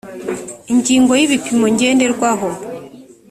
ingingo 0.71 1.11
ya 1.17 1.23
ibipimo 1.27 1.65
ngenderwaho 1.73 2.49